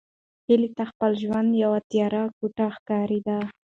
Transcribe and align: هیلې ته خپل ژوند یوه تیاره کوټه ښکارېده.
هیلې 0.47 0.69
ته 0.77 0.83
خپل 0.91 1.11
ژوند 1.21 1.49
یوه 1.63 1.79
تیاره 1.89 2.23
کوټه 2.37 2.67
ښکارېده. 2.75 3.37